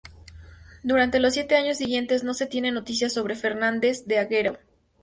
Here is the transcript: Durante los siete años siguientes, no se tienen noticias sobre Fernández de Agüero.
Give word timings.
Durante 0.81 1.19
los 1.19 1.35
siete 1.35 1.55
años 1.57 1.77
siguientes, 1.77 2.23
no 2.23 2.33
se 2.33 2.47
tienen 2.47 2.73
noticias 2.73 3.13
sobre 3.13 3.35
Fernández 3.35 4.05
de 4.07 4.17
Agüero. 4.17 4.57